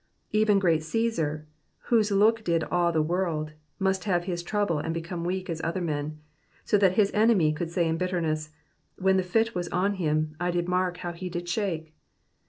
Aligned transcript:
Even 0.31 0.57
great 0.57 0.81
Caesar, 0.81 1.45
whose 1.93 2.09
look 2.11 2.43
did 2.43 2.63
awe 2.71 2.89
the 2.89 3.03
world, 3.03 3.51
must 3.77 4.05
have 4.05 4.23
his 4.23 4.41
trouble 4.41 4.79
and 4.79 4.95
become 4.95 5.23
weak 5.23 5.47
as 5.47 5.61
other 5.63 5.79
men; 5.79 6.17
so 6.65 6.75
that 6.75 6.93
his 6.93 7.11
enemy 7.13 7.53
could 7.53 7.69
say 7.69 7.87
in 7.87 7.97
bitterness, 7.97 8.49
when 8.97 9.17
the 9.17 9.21
fit 9.21 9.53
was 9.53 9.67
on 9.69 9.93
him, 10.01 10.35
I 10.39 10.49
did 10.49 10.67
mark 10.67 10.97
how 10.97 11.11
he 11.11 11.29
did 11.29 11.47
shake." 11.47 11.93